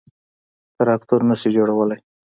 _تراکتور 0.77 1.21
نه 1.29 1.35
شي 1.41 1.49
جوړولای. 1.57 1.99